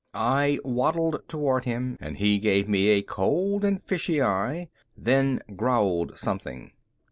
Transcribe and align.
I 0.15 0.57
waddled 0.65 1.21
toward 1.27 1.65
him 1.65 1.95
and 2.01 2.17
he 2.17 2.39
gave 2.39 2.67
me 2.67 2.87
a 2.87 3.03
cold 3.03 3.63
and 3.63 3.79
fishy 3.79 4.19
eye, 4.19 4.69
then 4.97 5.43
growled 5.55 6.17
something. 6.17 6.71